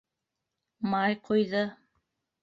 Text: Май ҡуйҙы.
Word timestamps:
Май 0.93 1.17
ҡуйҙы. 1.29 1.61